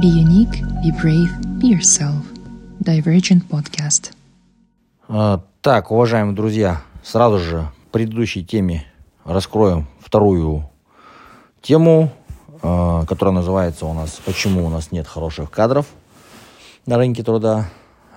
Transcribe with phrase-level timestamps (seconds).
[0.00, 1.30] Be unique, be brave,
[1.60, 2.24] be yourself.
[2.80, 4.12] Divergent Podcast.
[5.06, 8.86] А, Так, уважаемые друзья, сразу же в предыдущей теме
[9.24, 10.68] раскроем вторую
[11.60, 12.10] тему,
[12.62, 15.86] а, которая называется у нас «Почему у нас нет хороших кадров
[16.86, 17.68] на рынке труда?».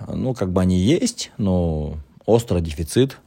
[0.08, 3.18] Ну, как бы они есть, но острый дефицит.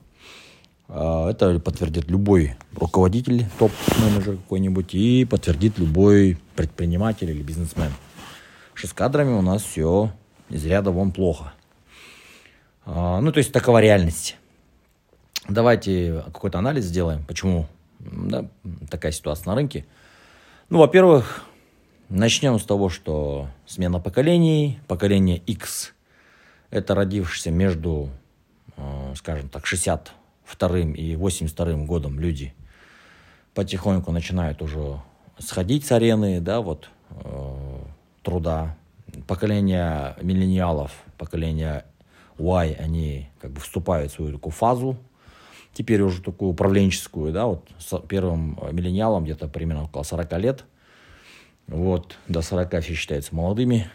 [0.87, 7.91] А, Это подтвердит любой руководитель, топ-менеджер какой-нибудь, и подтвердит любой предприниматель или бизнесмен.
[8.83, 10.11] С кадрами у нас все
[10.49, 11.53] из ряда вон плохо.
[12.85, 14.37] А, Ну, то есть такова реальность.
[15.47, 17.67] Давайте какой-то анализ сделаем, почему
[17.99, 18.47] да,
[18.89, 19.85] такая ситуация на рынке.
[20.69, 21.43] Ну, во-первых,
[22.07, 25.93] начнем с того, что смена поколений, поколение X,
[26.69, 28.09] это родившиеся между,
[28.77, 32.53] э, скажем так, 62 и 82 годом люди
[33.53, 35.01] потихоньку начинают уже
[35.37, 37.68] сходить с арены, да, вот, э,
[38.23, 38.75] труда.
[39.27, 41.85] Поколение миллениалов, поколение
[42.37, 44.97] Y, они как бы вступают в свою такую фазу,
[45.73, 50.65] теперь уже такую управленческую, да, вот с первым миллениалом где-то примерно около 40 лет,
[51.67, 53.89] вот, до 40 все считаются молодыми,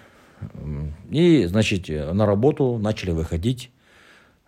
[1.10, 3.70] и, значит, на работу начали выходить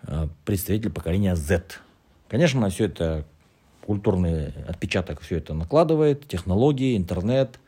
[0.03, 1.63] э, представители поколения Z.
[2.29, 3.25] Конечно, на все это
[3.87, 7.61] культурный отпечаток все это накладывает, технологии, интернет,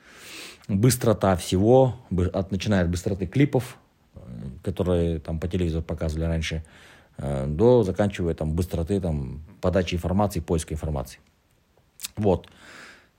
[0.68, 1.96] быстрота всего,
[2.32, 3.78] от, начиная от быстроты клипов,
[4.14, 4.20] э,
[4.62, 6.64] которые там по телевизору показывали раньше,
[7.16, 11.18] э, до заканчивая там быстроты там подачи информации, поиска информации.
[12.16, 12.48] Вот.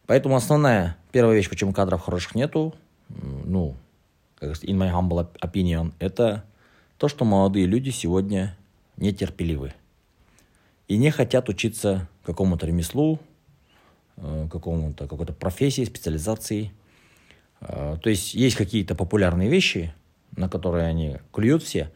[0.05, 2.73] Поэтому основная, первая вещь, почему кадров хороших нету,
[3.09, 3.75] ну,
[4.41, 6.43] in my humble op- opinion, это
[6.97, 8.57] то, что молодые люди сегодня
[8.97, 9.73] нетерпеливы
[10.87, 13.19] и не хотят учиться какому-то ремеслу,
[14.17, 16.71] э, какому-то какой-то профессии, специализации.
[17.61, 19.93] Э, То есть есть какие-то популярные вещи,
[20.35, 21.91] на которые они клюют все,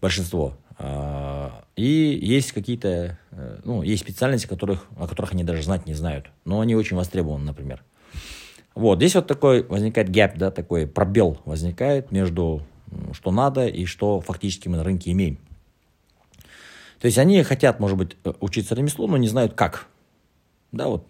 [0.00, 5.86] большинство, э, и есть какие-то, э, ну, есть специальности, которых, о которых они даже знать
[5.86, 7.82] не знают, но они очень востребованы, например.
[8.74, 12.62] Вот, здесь вот такой возникает гэп, да, такой пробел возникает между
[13.12, 15.38] что надо и что фактически мы на рынке имеем.
[17.00, 19.86] То есть они хотят, может быть, э, учиться ремеслу, но не знают как.
[20.72, 21.06] Да, вот.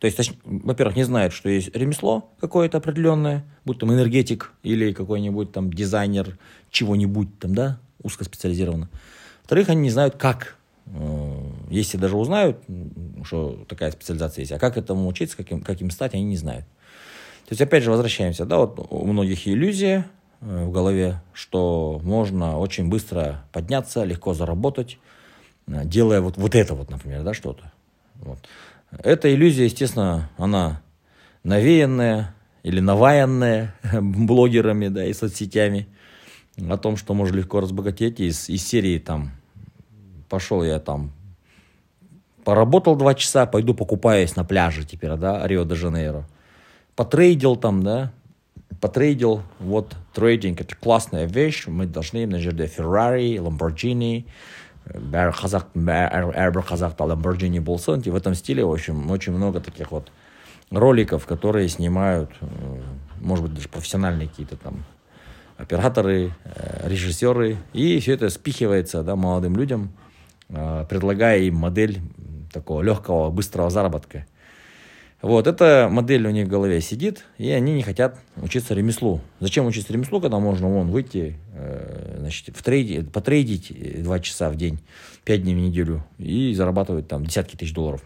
[0.00, 5.52] То есть, во-первых, не знают, что есть ремесло какое-то определенное, будь там энергетик или какой-нибудь
[5.52, 6.38] там дизайнер
[6.70, 8.90] чего-нибудь там, да, узкоспециализированно.
[9.42, 10.56] Во-вторых, они не знают, как.
[10.86, 11.40] Э,
[11.70, 12.58] Если даже узнают,
[13.24, 16.66] что такая специализация есть, а как этому учиться, каким, каким стать, они не знают.
[17.46, 20.06] То есть, опять же, возвращаемся, да, вот у многих иллюзия
[20.40, 24.98] э, в голове, что можно очень быстро подняться, легко заработать,
[25.68, 27.72] э, делая вот, вот это вот, например, да, что-то.
[28.16, 28.38] Вот.
[28.90, 30.82] Эта иллюзия, естественно, она
[31.42, 35.88] навеянная или наваянная блогерами, да, и соцсетями
[36.68, 38.20] о том, что можно легко разбогатеть.
[38.20, 39.30] Из, из серии там
[40.28, 41.12] пошел я там
[42.46, 46.26] поработал два часа, пойду покупаюсь на пляже теперь, да, Рио-де-Жанейро.
[46.94, 48.12] Потрейдил там, да,
[48.80, 54.26] потрейдил, вот, трейдинг, это классная вещь, мы должны на жерде Ferrari, Lamborghini,
[54.85, 59.59] бәрі қазақ бәрі- әрбір қазақта Lamborghini болсын, и в этом стиле, в общем, очень много
[59.59, 60.11] таких вот
[60.71, 62.45] роликов, которые снимают, э,
[63.19, 64.83] может быть, даже профессиональные какие-то там
[65.57, 69.91] операторы, э, режиссеры, и все это спихивается да, молодым людям,
[70.49, 72.01] э, предлагая им модель
[72.51, 74.25] такого легкого, быстрого заработка.
[75.26, 79.20] Вот, эта модель у них в голове сидит, и они не хотят учиться ремеслу.
[79.40, 84.50] Зачем учиться ремеслу, когда можно вон выйти, э, значит, в трейде, потрейдить э, два часа
[84.50, 84.78] в день,
[85.24, 88.02] пять дней в неделю и зарабатывать там десятки тысяч долларов.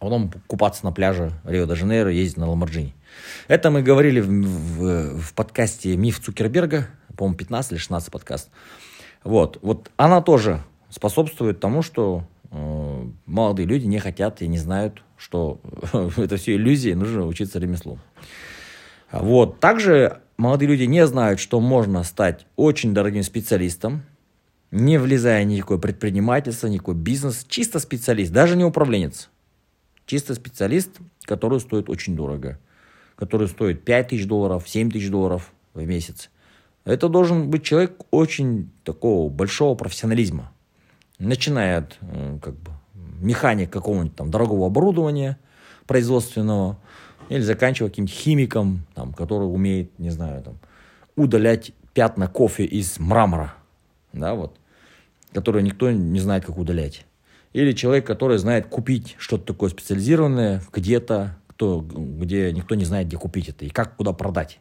[0.00, 2.94] А потом купаться на пляже Рио-де-Жанейро, ездить на Ламборджини.
[3.46, 8.50] Это мы говорили в, в- в подкасте «Миф Цукерберга», по-моему, 15 или 16 подкаст.
[9.22, 15.04] Вот, вот она тоже способствует тому, что э, молодые люди не хотят и не знают,
[15.18, 15.60] что
[16.16, 17.98] это все иллюзии, нужно учиться ремеслу.
[19.12, 19.60] Вот.
[19.60, 24.02] Также молодые люди не знают, что можно стать очень дорогим специалистом,
[24.70, 29.30] не влезая ни в никакое предпринимательство, никакой бизнес, чисто специалист, даже не управленец.
[30.06, 30.90] Чисто специалист,
[31.24, 32.58] который стоит очень дорого.
[33.16, 36.30] Который стоит 5 тысяч долларов, 7 тысяч долларов в месяц.
[36.84, 40.52] Это должен быть человек очень такого большого профессионализма.
[41.18, 42.72] Начиная от э, как бы,
[43.20, 45.38] механик какого-нибудь там дорогого оборудования
[45.86, 46.78] производственного,
[47.28, 50.58] или заканчивая каким-нибудь химиком, там, который умеет, не знаю, там,
[51.16, 53.54] удалять пятна кофе из мрамора,
[54.12, 54.56] да, вот,
[55.32, 57.04] который никто не знает, как удалять.
[57.52, 63.16] Или человек, который знает купить что-то такое специализированное где-то, кто, где никто не знает, где
[63.16, 64.60] купить это и как, куда продать.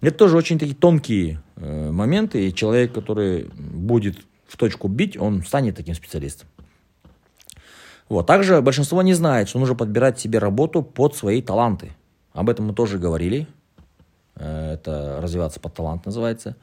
[0.00, 5.42] Это тоже очень такие тонкие э, моменты, и человек, который будет в точку бить, он
[5.42, 6.48] станет таким специалистом.
[8.10, 8.26] Вот.
[8.26, 11.92] Также большинство не знает, что нужно подбирать себе работу под свои таланты.
[12.32, 13.46] Об этом мы тоже говорили.
[14.34, 16.56] Э, это развиваться под талант называется.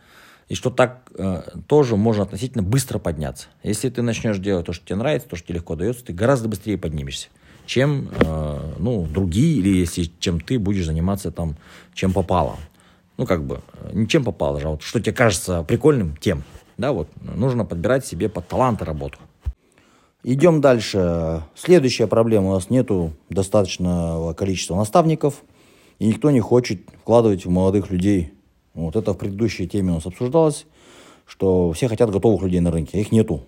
[0.50, 3.48] И что так э, тоже можно относительно быстро подняться.
[3.64, 6.50] Если ты начнешь делать то, что тебе нравится, то, что тебе легко дается, ты гораздо
[6.50, 7.30] быстрее поднимешься,
[7.66, 11.56] чем э, ну, другие, или если чем ты будешь заниматься там,
[11.94, 12.58] чем попало.
[13.16, 16.44] Ну, как бы, э, не чем попало а вот что тебе кажется прикольным, тем.
[16.78, 19.18] Да, вот, нужно подбирать себе под таланты работу.
[20.30, 21.42] Идем дальше.
[21.56, 22.50] Следующая проблема.
[22.50, 25.42] У нас нету достаточного количества наставников,
[26.00, 28.34] и никто не хочет вкладывать в молодых людей.
[28.74, 30.66] Вот это в предыдущей теме у нас обсуждалось,
[31.26, 33.46] что все хотят готовых людей на рынке, а их нету.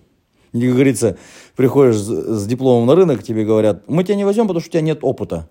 [0.54, 1.18] И, как говорится,
[1.54, 4.80] приходишь с, дипломом на рынок, тебе говорят, мы тебя не возьмем, потому что у тебя
[4.80, 5.50] нет опыта.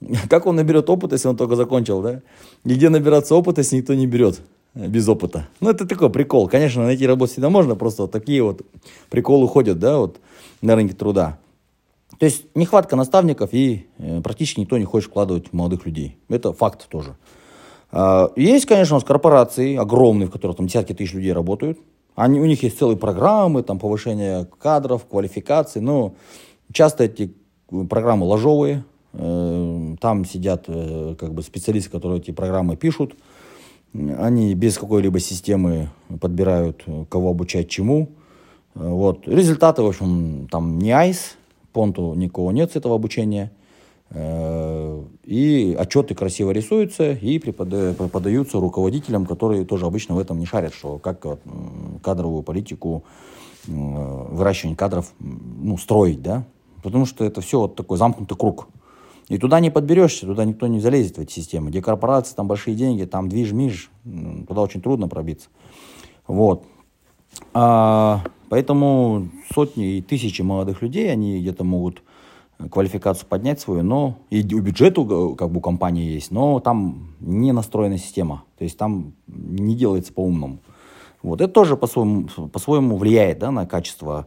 [0.30, 2.22] Как он наберет опыт, если он только закончил, да?
[2.64, 4.40] И где набираться опыта, если никто не берет
[4.74, 5.48] без опыта?
[5.60, 6.48] Ну, это такой прикол.
[6.48, 8.62] Конечно, найти работу всегда можно, просто вот такие вот
[9.08, 10.18] приколы ходят, да, вот
[10.62, 11.38] на рынке труда.
[12.18, 16.18] То есть нехватка наставников и э, практически никто не хочет вкладывать молодых людей.
[16.28, 17.16] Это факт тоже.
[17.92, 21.78] А, есть, конечно, у нас корпорации огромные, в которых там десятки тысяч людей работают.
[22.14, 26.14] Они, у них есть целые программы, там повышение кадров, квалификации, но
[26.72, 27.32] часто эти
[27.88, 28.84] программы ложовые.
[29.12, 33.14] Э, там сидят э, как бы специалисты, которые эти программы пишут.
[33.92, 35.90] Они без какой-либо системы
[36.20, 38.10] подбирают, кого обучать чему.
[38.74, 39.26] Вот.
[39.26, 41.36] Результаты, в общем, там не айс,
[41.72, 43.50] понту никого нет с этого обучения.
[44.10, 50.74] Э, и отчеты красиво рисуются и преподаются руководителям, которые тоже обычно в этом не шарят,
[50.74, 51.24] что как
[52.02, 53.04] кадровую политику,
[53.66, 56.44] выращивание кадров ну, строить, да,
[56.82, 58.68] потому что это все вот такой замкнутый круг.
[59.30, 61.70] И туда не подберешься, туда никто не залезет в эти системы.
[61.70, 63.88] Где корпорации, там большие деньги, там движ-миж,
[64.48, 65.48] туда очень трудно пробиться.
[66.26, 66.64] Вот.
[67.54, 72.02] А, поэтому сотни и тысячи молодых людей, они где-то могут
[72.72, 77.52] квалификацию поднять свою, но и у бюджету как бы у компании есть, но там не
[77.52, 80.58] настроена система, то есть там не делается по-умному.
[81.22, 84.26] Вот это тоже по-своему, по-своему влияет да, на качество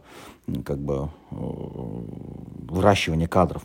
[0.64, 1.36] как бы э,
[2.68, 3.62] выращивания кадров.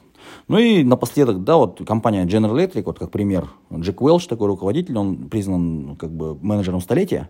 [0.47, 4.97] Ну и напоследок, да, вот компания General Electric, вот как пример, Джек Уэлш, такой руководитель,
[4.97, 7.29] он признан как бы менеджером столетия.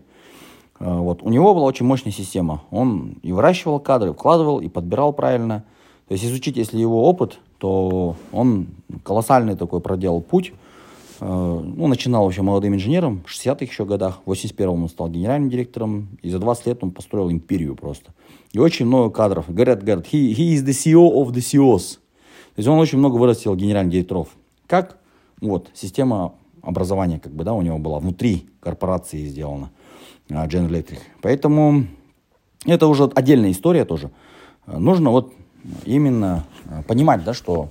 [0.78, 2.62] Э, вот, у него была очень мощная система.
[2.70, 5.64] Он и выращивал кадры, вкладывал, и подбирал правильно–
[6.10, 8.66] то есть изучить, если его опыт, то он
[9.04, 10.52] колоссальный такой проделал путь.
[11.20, 14.20] Э, ну, начинал вообще молодым инженером в 60-х еще годах.
[14.24, 16.08] В 81-м он стал генеральным директором.
[16.22, 18.12] И за 20 лет он построил империю просто.
[18.52, 19.44] И очень много кадров.
[19.48, 21.98] Говорят, говорят, he, he is the CEO of the CEOs.
[22.54, 24.28] То есть он очень много вырастил генеральных директоров.
[24.66, 24.98] Как?
[25.40, 29.70] Вот, система образования как бы, да, у него была внутри корпорации сделана
[30.28, 30.98] э, General Electric.
[31.20, 31.84] Поэтому
[32.64, 34.10] это уже отдельная история тоже.
[34.66, 35.32] Нужно вот
[35.84, 37.68] именно э, понимать, да, что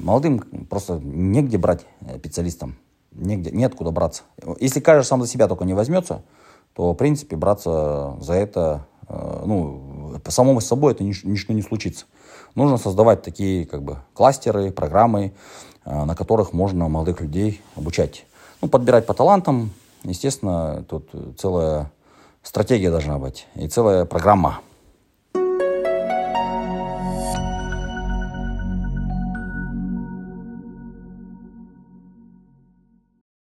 [0.00, 0.38] молодым
[0.70, 2.76] просто негде брать э, специалистам,
[3.12, 4.22] негде, неоткуда браться.
[4.60, 6.22] Если каждый сам за себя только не возьмется,
[6.74, 12.04] то, в принципе, браться за это, ну, самому с собой это ничто не случится.
[12.54, 15.32] Нужно создавать такие, как бы, кластеры, программы,
[15.86, 18.26] на которых можно молодых людей обучать.
[18.60, 19.70] Ну, подбирать по талантам,
[20.02, 21.90] естественно, тут целая
[22.42, 24.60] стратегия должна быть и целая программа–